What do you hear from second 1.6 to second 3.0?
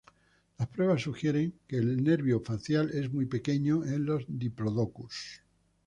que el nervio facial